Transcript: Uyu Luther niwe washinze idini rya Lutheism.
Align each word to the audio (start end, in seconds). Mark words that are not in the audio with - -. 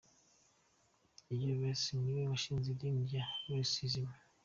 Uyu 1.31 1.47
Luther 1.59 1.99
niwe 2.01 2.21
washinze 2.31 2.67
idini 2.71 2.99
rya 3.07 3.23
Lutheism. 3.47 4.07